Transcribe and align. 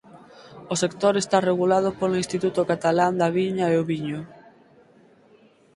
O 0.73 0.75
sector 0.83 1.13
está 1.17 1.37
regulado 1.49 1.89
polo 1.99 2.19
Instituto 2.23 2.61
Catalán 2.71 3.13
da 3.21 3.29
Viña 3.37 3.65
e 3.73 3.75
o 3.81 3.87
Viño. 3.89 4.21